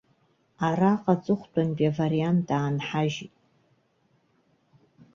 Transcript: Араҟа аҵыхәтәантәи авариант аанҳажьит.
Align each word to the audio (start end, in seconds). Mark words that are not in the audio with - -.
Араҟа 0.67 1.13
аҵыхәтәантәи 1.17 1.89
авариант 1.91 2.47
аанҳажьит. 2.57 3.35